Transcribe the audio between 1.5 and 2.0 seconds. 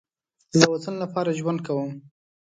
کوم